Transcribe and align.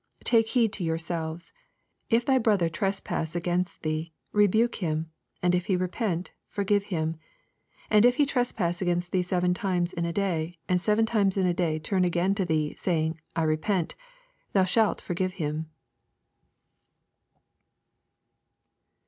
8 0.21 0.25
Take 0.25 0.47
heed 0.47 0.73
to 0.73 0.83
yourselves: 0.83 1.51
If 2.09 2.25
thy 2.25 2.39
brother 2.39 2.69
trespass 2.69 3.35
against 3.35 3.83
thee^ 3.83 4.13
rebuke 4.31 4.77
him; 4.81 5.11
and 5.43 5.53
if 5.53 5.67
he 5.67 5.75
repent, 5.75 6.31
for^ve 6.51 6.81
him. 6.85 7.13
4 7.13 7.19
And 7.91 8.05
if 8.05 8.15
he 8.15 8.25
trespass 8.25 8.81
against 8.81 9.11
thee 9.11 9.21
seven 9.21 9.53
times 9.53 9.93
in 9.93 10.05
a 10.05 10.11
day, 10.11 10.57
and 10.67 10.81
seven 10.81 11.05
times 11.05 11.37
in 11.37 11.45
a 11.45 11.53
day 11.53 11.77
turn 11.77 12.03
again 12.03 12.33
to 12.33 12.45
thee, 12.45 12.73
saying, 12.79 13.21
I 13.35 13.43
repent; 13.43 13.93
thou 14.53 14.63
shalt 14.63 15.01
forgive 15.01 15.33
him. 15.33 15.69